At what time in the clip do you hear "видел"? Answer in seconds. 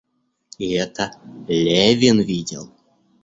2.21-2.71